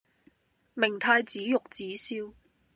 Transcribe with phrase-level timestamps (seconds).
[0.73, 2.33] 明太子玉子燒